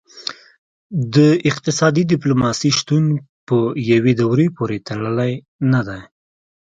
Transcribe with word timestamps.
د 1.15 1.17
اقتصادي 1.49 2.03
ډیپلوماسي 2.11 2.69
شتون 2.79 3.05
په 3.47 3.57
یوې 3.91 4.13
دورې 4.21 4.47
پورې 4.57 4.77
تړلی 4.87 5.33
نه 5.71 5.81
دی 5.87 6.01